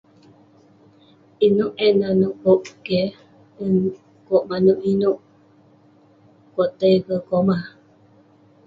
[1.45, 3.11] Inouk eh manouk kok keh,
[4.27, 7.63] kok manouk inouk..kok tai ke komah..